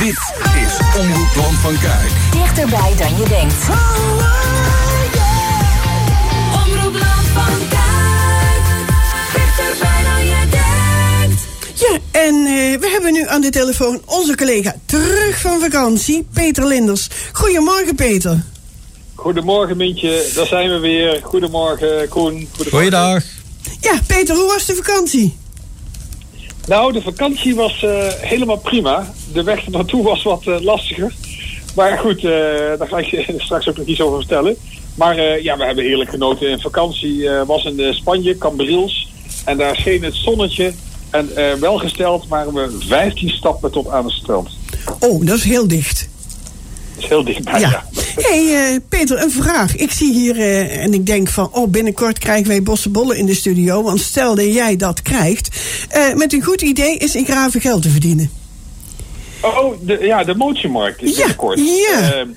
[0.00, 0.18] Dit
[0.64, 2.10] is Omroep Land van Kuik.
[2.32, 3.68] Dichterbij dan je denkt.
[6.64, 8.62] Omroep Land van Kuik.
[9.32, 11.42] Dichterbij dan je denkt.
[11.74, 16.66] Ja, en eh, we hebben nu aan de telefoon onze collega terug van vakantie, Peter
[16.66, 17.08] Linders.
[17.32, 18.44] Goedemorgen, Peter.
[19.14, 21.20] Goedemorgen Mintje, daar zijn we weer.
[21.22, 22.32] Goedemorgen Koen.
[22.32, 22.70] Goedemorgen.
[22.70, 23.22] Goeiedag.
[23.80, 25.39] Ja, Peter, hoe was de vakantie?
[26.66, 29.12] Nou, de vakantie was eh, helemaal prima.
[29.32, 31.14] De weg naartoe was wat eh, lastiger.
[31.74, 32.32] Maar goed, eh,
[32.78, 34.56] daar ga ik je straks ook nog iets over vertellen.
[34.94, 36.48] Maar ja, we hebben heerlijk genoten.
[36.50, 39.08] In vakantie was in Spanje, Cambrils.
[39.44, 40.72] En daar scheen het zonnetje.
[41.10, 44.48] En welgesteld waren we 15 stappen tot aan het strand.
[44.98, 46.08] Oh, dat is heel dicht.
[46.94, 47.68] Dat is heel dichtbij, Ja.
[47.70, 47.84] ja.
[48.22, 49.76] Hey, eh, Peter, een vraag.
[49.76, 53.34] Ik zie hier eh, en ik denk van, oh, binnenkort krijgen wij bossenbollen in de
[53.34, 53.82] studio.
[53.82, 55.48] Want stel dat jij dat krijgt.
[55.88, 58.30] eh, met een goed idee is in graven geld te verdienen.
[59.42, 61.58] Oh, de, ja, de motiemarkt is Ja, binnenkort.
[61.58, 62.12] ja.
[62.12, 62.28] Ehm,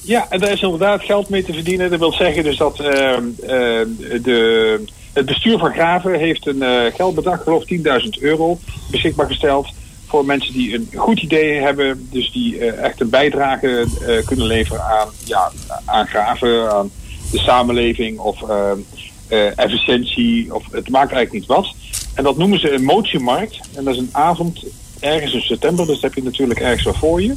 [0.00, 1.90] ja, en daar is inderdaad geld mee te verdienen.
[1.90, 3.86] Dat wil zeggen dus dat ehm, ehm,
[4.22, 4.80] de,
[5.12, 6.62] het bestuur van Graven heeft een
[6.94, 7.68] geldbedrag, geloof ik
[8.02, 8.58] 10.000 euro,
[8.90, 9.66] beschikbaar gesteld
[10.12, 12.08] voor mensen die een goed idee hebben.
[12.10, 15.52] Dus die eh, echt een bijdrage eh, kunnen leveren aan, ja,
[15.84, 16.90] aan Graven, aan
[17.30, 18.78] de samenleving of ehm,
[19.28, 20.54] eh, efficiëntie.
[20.54, 21.74] Of, het maakt eigenlijk niet wat.
[22.14, 23.60] En dat noemen ze een motiemarkt.
[23.74, 24.64] En dat is een avond
[25.00, 27.34] ergens in september, dus dat heb je natuurlijk ergens wel voor je.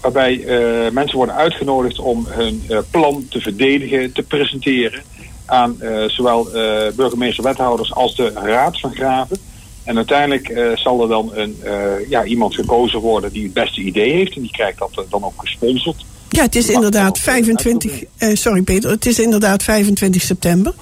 [0.00, 0.44] Waarbij
[0.92, 5.02] mensen worden uitgenodigd om hun plan te verdedigen, te presenteren
[5.46, 9.38] aan zowel eh, burgemeester, wethouders als de Raad van Graven.
[9.86, 13.80] En uiteindelijk eh, zal er dan een, eh, ja, iemand gekozen worden die het beste
[13.80, 14.34] idee heeft.
[14.36, 16.04] En die krijgt dat eh, dan ook gesponsord.
[16.28, 18.02] Ja, het is inderdaad wel, 25.
[18.18, 18.90] eh, sorry, Peter.
[18.90, 20.74] Het is inderdaad 25 september.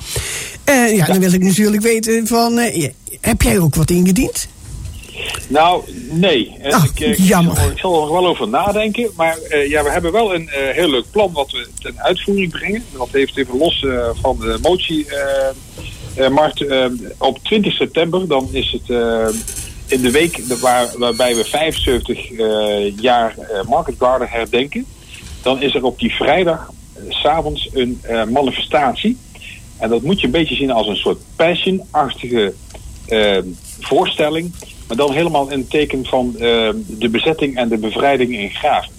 [0.64, 2.58] Eh, ja, dan wil ik natuurlijk weten van.
[3.20, 4.48] heb jij ook wat ingediend?
[5.48, 6.56] Nou, nee.
[6.60, 7.56] En Ah, ik, ik, jammer.
[7.56, 9.10] zal- ik zal er nog wel over nadenken.
[9.16, 9.38] Maar
[9.68, 12.84] ja, we hebben wel een heel leuk plan wat we ten uitvoering brengen.
[12.96, 13.86] Dat heeft even los
[14.22, 14.58] van de
[16.16, 16.64] motie-markt.
[17.18, 19.26] op 20 september, dan is het eh,
[19.86, 24.86] in de week waar, waarbij we 75 eh, jaar eh, Market Garden herdenken.
[25.42, 29.16] Dan is er op die vrijdag eh, s'avonds een eh, manifestatie.
[29.78, 32.54] En dat moet je een beetje zien als een soort passion-achtige
[33.06, 33.38] eh,
[33.80, 34.52] voorstelling.
[34.86, 38.92] Maar dan helemaal in het teken van eh, de bezetting en de bevrijding in Graven.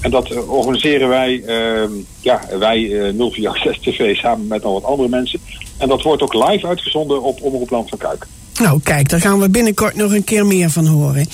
[0.00, 1.90] En dat eh, organiseren wij, eh,
[2.20, 5.40] ja, wij eh 046 TV samen met nog wat andere mensen.
[5.84, 8.26] En dat wordt ook live uitgezonden op Omroep Land van Kuik.
[8.60, 11.26] Nou, kijk, daar gaan we binnenkort nog een keer meer van horen.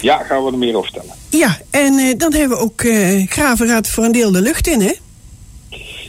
[0.00, 1.14] Ja, gaan we er meer over vertellen.
[1.28, 4.66] Ja, en eh, dan hebben we ook eh Graven gaat voor een deel de lucht
[4.66, 4.92] in, hè?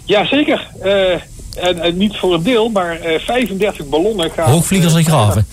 [0.06, 0.72] Ja, zeker.
[0.82, 1.12] Eh,
[1.56, 4.52] en, en niet voor een deel, maar eh 35 ballonnen gaan...
[4.52, 5.48] Hoogvliegers en eh, graven.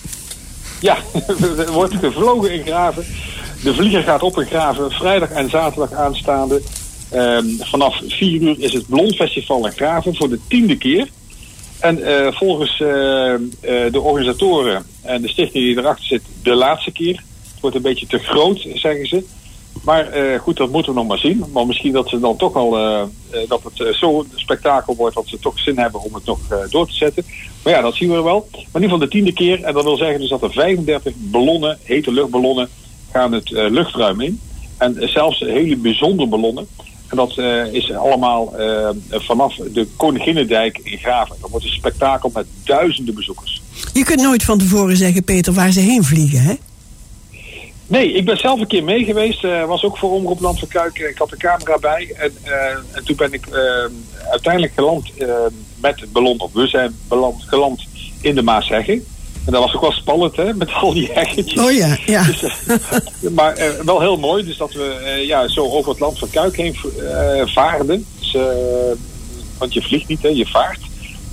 [0.81, 0.97] Ja,
[1.59, 3.05] er wordt gevlogen in Graven.
[3.63, 4.91] De vlieger gaat op in Graven.
[4.91, 6.63] Vrijdag en zaterdag aanstaande.
[7.11, 11.09] Ehm, vanaf 4 uur is het Ballonfestival in Graven voor de tiende keer.
[11.83, 13.41] En eh, volgens eh, eh,
[13.93, 17.15] de organisatoren en de stichting die erachter zit, de laatste keer.
[17.53, 19.25] Het wordt een beetje te groot, zeggen ze.
[19.85, 20.07] Maar
[20.41, 21.45] goed, dat moeten we nog maar zien.
[21.53, 22.71] Maar misschien dat ze dan toch al
[23.49, 26.39] dat het zo'n spektakel wordt dat ze toch zin hebben om het nog
[26.71, 27.25] door te zetten.
[27.63, 28.49] Maar ja, dat zien we wel.
[28.51, 29.63] Maar in ieder geval de tiende keer.
[29.63, 32.69] En dat wil zeggen dus dat er 35 ballonnen, hete luchtballonnen,
[33.13, 34.41] gaan het luchtruim in.
[34.79, 36.67] En zelfs hele bijzondere ballonnen.
[37.13, 41.37] En dat eh, is allemaal eh, vanaf de Koninginnendijk in Graven.
[41.41, 43.63] Dat wordt een spektakel met duizenden bezoekers.
[43.93, 46.55] Je kunt nooit van tevoren zeggen, Peter, waar ze heen vliegen, hè?
[47.87, 49.45] Nee, ik ben zelf een keer mee geweest.
[49.45, 50.99] eh, was ook voor Omroep Land van Kuik.
[50.99, 52.15] Ik had de camera bij.
[52.19, 52.33] En,
[52.93, 53.47] en toen ben ik
[54.31, 55.13] uiteindelijk geland
[55.81, 56.41] met het ballon.
[56.41, 57.87] Of we zijn beland, geland
[58.21, 59.05] in de Maasheggen.
[59.45, 61.61] En dat was ook wel spannend, hè, met al die heggetjes.
[61.61, 62.25] Oh ja, ja.
[62.25, 66.01] Dus, eh, maar eh, wel heel mooi, dus dat we eh, ja, zo over het
[66.01, 66.77] land van Kuik heen
[67.45, 68.07] vaarden.
[68.19, 68.37] Dus,
[69.59, 70.81] want je vliegt niet, hè, je vaart.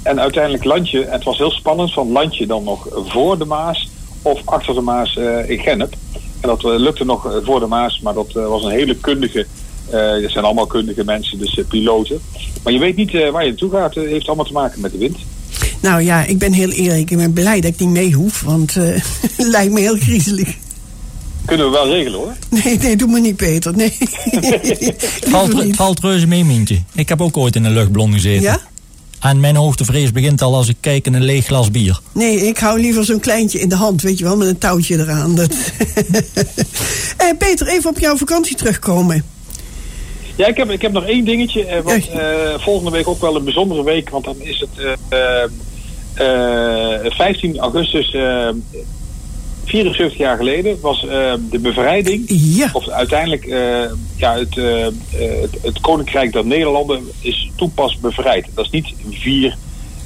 [0.03, 3.37] En uiteindelijk land je, en het was heel spannend, van land je dan nog voor
[3.37, 3.89] de Maas
[4.21, 5.15] of achter de Maas
[5.47, 5.93] in Gennep.
[6.41, 9.45] En dat lukte nog voor de Maas, maar dat was een hele kundige,
[9.89, 12.21] eh het zijn allemaal kundige mensen, dus piloten.
[12.63, 14.97] Maar je weet niet waar je naartoe gaat, het heeft allemaal te maken met de
[14.97, 15.17] wind.
[15.79, 17.11] Nou ja, ik ben heel eerlijk.
[17.11, 18.83] Ik ben blij dat ik niet mee hoef, want eh,
[19.35, 20.55] het lijkt me heel griezelig.
[21.45, 22.33] Kunnen we wel regelen hoor.
[22.49, 23.75] Nee, nee, doe me niet, Peter.
[23.75, 23.97] Nee.
[25.31, 25.75] Valt, niet.
[25.75, 26.81] valt reuze mee, Mientje.
[26.93, 28.41] Ik heb ook ooit in een luchtballon gezeten.
[28.41, 28.59] Ja?
[29.19, 31.99] En mijn hoogtevrees begint al als ik kijk in een leeg glas bier.
[32.11, 34.97] Nee, ik hou liever zo'n kleintje in de hand, weet je wel, met een touwtje
[34.97, 35.35] eraan.
[35.35, 35.53] Dat...
[37.17, 39.23] Eh, Peter, even op jouw vakantie terugkomen.
[40.39, 41.65] Ja, ik heb, ik heb nog één dingetje.
[41.65, 42.09] eh, Echt?
[42.09, 44.09] eh, volgende week ook wel een bijzondere week.
[44.09, 44.69] Want dan is het
[45.09, 45.43] eh,
[47.05, 48.13] eh, 15 augustus.
[48.13, 48.49] eh,
[49.65, 51.01] 74 jaar geleden was
[51.51, 52.69] de bevrijding, Ja.
[52.73, 53.83] of uiteindelijk eh,
[54.15, 54.93] ja, het, het,
[55.61, 58.47] het Koninkrijk der Nederlanden is toen pas bevrijd.
[58.55, 59.57] Dat is niet 4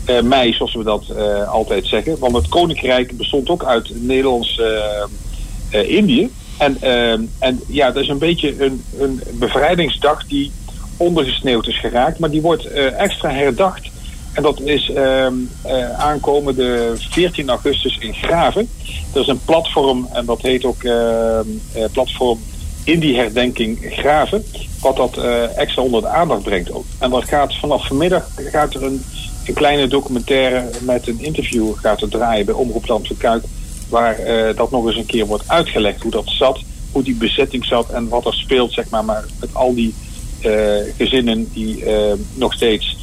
[0.05, 1.03] eh, mei, zoals we dat
[1.47, 2.19] altijd zeggen.
[2.19, 6.29] Want het Koninkrijk bestond ook uit Nederlands-Indië.
[6.57, 10.51] En, eh, en ja, dat is een beetje een, een bevrijdingsdag die
[10.97, 12.19] ondergesneeuwd is geraakt.
[12.19, 13.91] Maar die wordt eh, extra herdacht.
[14.33, 18.69] En dat is ehm eh, aankomende 14 augustus in Graven.
[19.13, 22.39] Er is een platform en dat heet ook ehm, eh, platform
[22.83, 24.45] Indie Herdenking Graven.
[24.81, 25.17] Wat dat
[25.55, 26.85] extra onder de aandacht brengt ook.
[26.99, 29.03] En dat gaat vanaf vanmiddag gaat er een,
[29.45, 33.43] een kleine documentaire met een interview gaat er draaien bij Omroep Land van Kuik.
[33.93, 36.59] Waar eh, dat nog eens een keer wordt uitgelegd hoe dat zat.
[36.91, 39.93] Hoe die bezetting zat en wat er speelt zeg maar, maar met al die
[40.41, 40.51] eh,
[40.97, 42.97] gezinnen die eh, nog steeds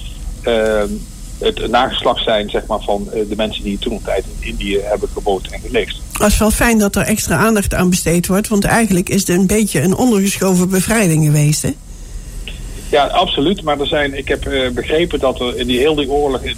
[1.39, 5.09] het nageslacht zijn zeg maar, van de mensen die toen op tijd in Indië hebben
[5.13, 5.97] gewoond en geleefd.
[6.13, 8.49] Het is wel fijn dat er extra aandacht aan besteed wordt.
[8.49, 11.63] Want eigenlijk is het een beetje een ondergeschoven bevrijding geweest.
[11.63, 11.71] Hè?
[12.91, 13.63] Ja, absoluut.
[13.63, 16.57] Maar er zijn, ik heb begrepen dat er in die hele die oorlog in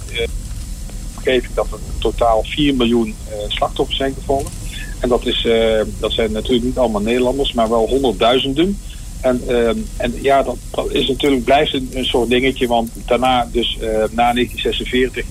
[1.22, 4.50] omgeving dat er totaal 4 miljoen eh, slachtoffers zijn gevallen.
[4.98, 8.78] En dat, is, eh, dat zijn natuurlijk niet allemaal Nederlanders, maar wel honderdduizenden.
[9.20, 13.48] En, ehm, en ja, dat, dat is natuurlijk, blijft een, een soort dingetje, want daarna,
[13.52, 15.24] dus eh, na 1946,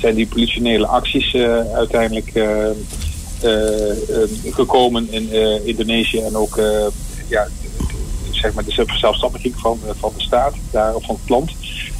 [0.00, 1.34] zijn die politionele acties
[1.74, 2.32] uiteindelijk
[4.50, 5.32] gekomen in
[5.64, 6.60] Indonesië en ook
[7.28, 7.48] ja,
[8.30, 11.52] zeg maar de verzelfstandiging van, van de staat, daar, van het land.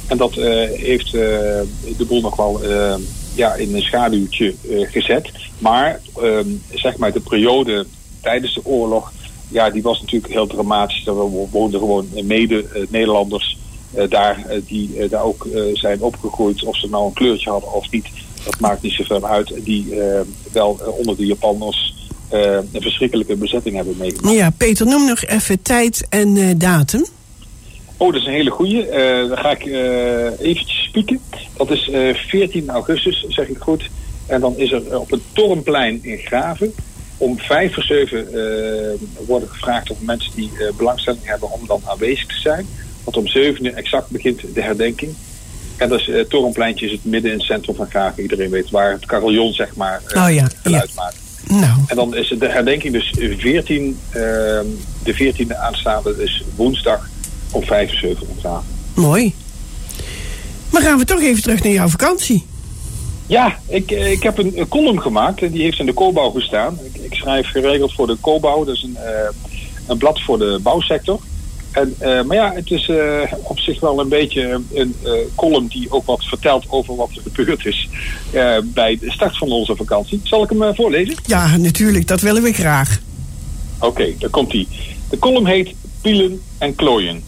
[0.07, 0.33] En dat
[0.73, 2.61] heeft de boel nog wel
[3.39, 5.31] ja, in een schaduwtje eh, gezet.
[5.57, 7.85] Maar ehm, zeg maar de periode
[8.21, 9.11] tijdens de oorlog,
[9.47, 11.07] ja, die was natuurlijk heel dramatisch.
[11.07, 13.57] Er wo- woonden gewoon mede-Nederlanders
[13.93, 16.63] eh, daar eh, die eh, daar ook zijn opgegroeid.
[16.65, 18.05] Of ze nou een kleurtje hadden of niet,
[18.43, 19.53] dat maakt niet zoveel uit.
[19.63, 19.93] Die
[20.51, 21.95] wel onder de Japanners
[22.29, 24.35] een verschrikkelijke bezetting hebben meegemaakt.
[24.35, 27.05] Ja, Peter, noem nog even tijd en datum.
[27.97, 28.87] Oh, dat is een hele goeie.
[28.87, 31.19] Eh dan ga ik eh, eventjes spieken.
[31.57, 33.89] Dat is eh 14 augustus, zeg ik goed.
[34.25, 36.73] En dan is er op het Torenplein in Graven
[37.17, 41.81] om vijf voor zeven eh, worden gevraagd of mensen die eh, belangstelling hebben om dan
[41.85, 42.67] aanwezig te zijn.
[43.03, 45.13] Want om zeven uur exact begint de herdenking.
[45.79, 48.21] En dat is, eh, Torenpleintje is het midden in het centrum van Graven.
[48.21, 51.17] Iedereen weet waar het carillon zeg maar eh, Oh ja, geluid maakt.
[51.47, 54.65] Nou, En dan is het de herdenking dus 14, ehm,
[55.03, 57.09] de 14e aanstaande, dus woensdag
[57.51, 58.67] om 5 uur 7 in Graven.
[58.95, 59.33] mooi.
[60.71, 62.45] Maar gaan we toch even terug naar jouw vakantie.
[63.29, 65.41] Ja, ik, eh, ik heb een, een column gemaakt.
[65.41, 66.77] en Die heeft in de Cobouw gestaan.
[66.83, 68.63] Ik, ik schrijf geregeld voor de Cobouw.
[68.63, 69.29] Dat is een, eh,
[69.87, 71.19] een blad voor de bouwsector.
[71.71, 72.91] En, eh, maar ja, het is
[73.41, 74.95] op zich wel een beetje een
[75.35, 77.89] column die ook wat vertelt over wat er gebeurd is
[78.63, 80.21] bij de start van onze vakantie.
[80.23, 81.15] Zal ik hem voorlezen?
[81.25, 82.99] Ja, natuurlijk, dat willen we graag.
[83.79, 84.67] Oké, daar komt hij.
[85.09, 87.23] De column heet Pielen en Klooien.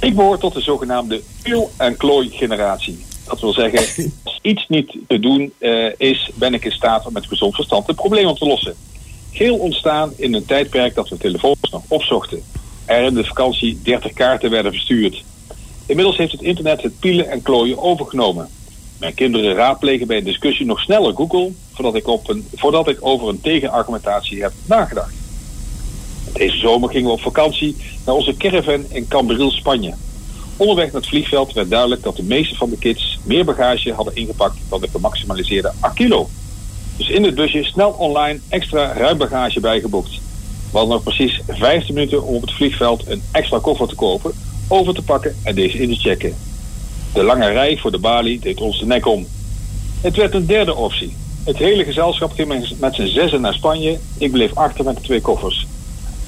[0.00, 3.04] Ik behoor tot de zogenaamde piel- en klooi-generatie.
[3.24, 3.78] Dat wil zeggen,
[4.24, 7.86] als iets niet te doen eh, is, ben ik in staat om met gezond verstand
[7.86, 8.74] het probleem op te lossen.
[9.32, 12.42] Geel ontstaan in een tijdperk dat we telefoons nog opzochten.
[12.84, 15.24] Er in de vakantie 30 kaarten werden verstuurd.
[15.86, 18.48] Inmiddels heeft het internet het pielen en klooien overgenomen.
[18.98, 22.98] Mijn kinderen raadplegen bij een discussie nog sneller Google voordat ik, op een, voordat ik
[23.00, 25.17] over een tegenargumentatie heb nagedacht.
[26.32, 27.76] Deze zomer gingen we op vakantie
[28.06, 29.94] naar onze caravan in Cambril, Spanje.
[30.56, 34.16] Onderweg naar het vliegveld werd duidelijk dat de meeste van de kids meer bagage hadden
[34.16, 36.28] ingepakt dan de gemaximaliseerde 8 kilo.
[36.96, 40.10] Dus in het busje snel online extra ruimbagage bijgeboekt.
[40.70, 44.32] We hadden nog precies 15 minuten om op het vliegveld een extra koffer te kopen,
[44.68, 46.36] over te pakken en deze in te checken.
[47.12, 49.26] De lange rij voor de balie deed ons de nek om.
[50.00, 51.16] Het werd een derde optie.
[51.44, 53.98] Het hele gezelschap ging met z'n zessen naar Spanje.
[54.18, 55.66] Ik bleef achter met de twee koffers.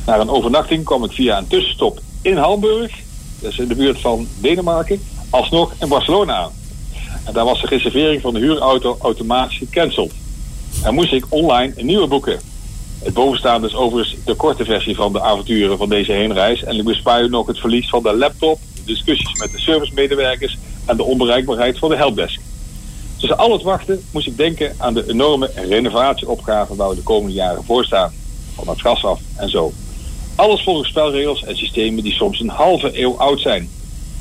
[0.07, 2.93] Na een overnachting kwam ik via een tussenstop in Hamburg,
[3.41, 6.53] is in de buurt van Denemarken, alsnog in Barcelona aan.
[7.25, 10.13] En daar was de reservering van de huurauto automatisch gecanceld.
[10.83, 12.41] En moest ik online een nieuwe boeken.
[13.03, 16.65] Het bovenstaande is overigens de korte versie van de avonturen van deze heenreis.
[16.65, 20.59] En ik bespaar u nog het verlies van de laptop, de discussies met de servicemedewerkers
[20.87, 22.41] en de onbereikbaarheid van de helpdesk.
[23.17, 27.35] Tussen al het wachten moest ik denken aan de enorme renovatieopgave waar we de komende
[27.35, 28.13] jaren voor staan.
[28.55, 29.73] Van het gas af en zo.
[30.41, 33.69] Alles volgens spelregels en systemen die soms een halve eeuw oud zijn.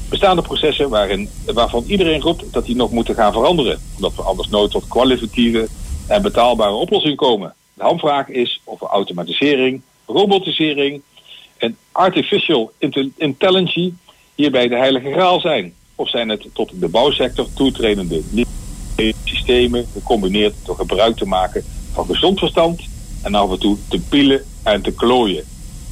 [0.09, 3.79] Bestaande processen waarin, waarvan iedereen roept dat die nog moeten gaan veranderen.
[3.95, 5.67] Omdat we anders nooit tot kwalitatieve
[6.07, 7.53] en betaalbare oplossingen komen.
[7.73, 11.01] De hamvraag is of we automatisering, robotisering
[11.57, 13.91] en artificial intel- intelligence
[14.35, 15.73] hierbij de heilige graal zijn.
[15.95, 18.21] Of zijn het tot de bouwsector toetredende
[19.23, 22.81] systemen gecombineerd door gebruik te maken van gezond verstand,
[23.23, 25.48] en af en toe te pielen en te klooien.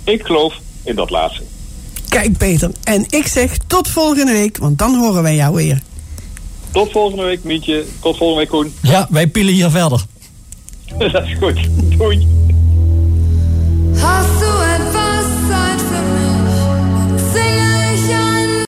[0.08, 1.44] Ik geloof in dat laatste.
[2.10, 5.82] Kijk Peter, en ik zeg tot volgende week, want dan horen wij jou weer.
[6.72, 8.74] Tot volgende week Mietje, tot volgende week Koen.
[8.82, 10.02] Ja, wij pillen hier verder.
[11.12, 11.58] dat is goed.
[11.98, 12.28] Doei.